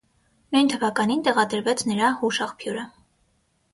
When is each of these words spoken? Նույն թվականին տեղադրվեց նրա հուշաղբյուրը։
Նույն 0.55 0.69
թվականին 0.71 1.21
տեղադրվեց 1.27 1.85
նրա 1.93 2.11
հուշաղբյուրը։ 2.23 2.87